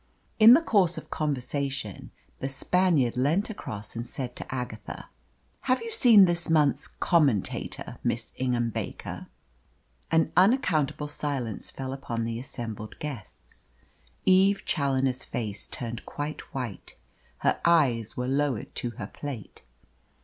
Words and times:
In 0.39 0.55
the 0.55 0.63
course 0.63 0.97
of 0.97 1.11
conversation 1.11 2.09
the 2.39 2.49
Spaniard 2.49 3.15
leant 3.15 3.51
across 3.51 3.95
and 3.95 4.07
said 4.07 4.35
to 4.35 4.51
Agatha 4.51 5.09
"Have 5.59 5.79
you 5.83 5.91
seen 5.91 6.25
this 6.25 6.49
month's 6.49 6.87
Commentator, 6.87 7.99
Miss 8.03 8.33
Ingham 8.37 8.71
Baker?" 8.71 9.27
An 10.09 10.31
unaccountable 10.35 11.07
silence 11.07 11.69
fell 11.69 11.93
upon 11.93 12.23
the 12.25 12.39
assembled 12.39 12.97
guests. 12.97 13.67
Eve 14.25 14.65
Challoner's 14.65 15.23
face 15.23 15.67
turned 15.67 16.03
quite 16.03 16.51
white. 16.51 16.97
Her 17.41 17.61
eyes 17.63 18.17
were 18.17 18.27
lowered 18.27 18.73
to 18.73 18.89
her 18.97 19.05
plate. 19.05 19.61